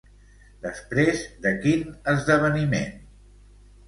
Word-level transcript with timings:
Després 0.61 1.19
de 1.43 1.51
quin 1.65 1.83
esdeveniment? 2.13 2.97